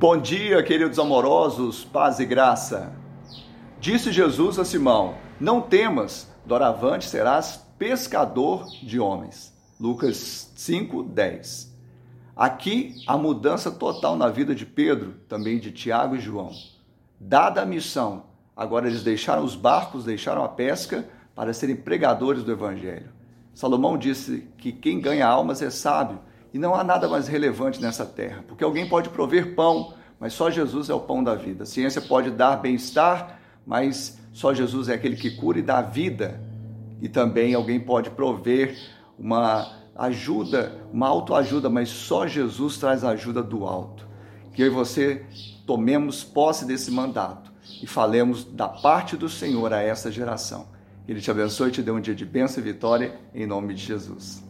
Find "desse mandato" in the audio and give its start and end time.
46.64-47.52